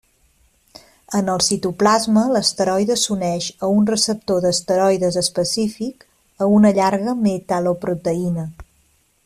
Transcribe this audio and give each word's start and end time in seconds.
En 1.17 1.27
el 1.33 1.43
citoplasma, 1.47 2.23
l'esteroide 2.35 2.95
s'uneix 3.01 3.49
a 3.67 3.69
un 3.75 3.85
receptor 3.91 4.41
d'esteroides 4.47 5.21
específic, 5.23 6.07
a 6.45 6.49
una 6.57 6.73
llarga 6.79 7.15
metal·loproteïna. 7.27 8.51